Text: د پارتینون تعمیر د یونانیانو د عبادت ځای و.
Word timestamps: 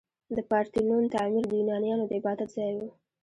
د 0.35 0.37
پارتینون 0.49 1.03
تعمیر 1.13 1.45
د 1.47 1.53
یونانیانو 1.59 2.05
د 2.07 2.11
عبادت 2.19 2.49
ځای 2.57 2.73
و. 2.75 2.79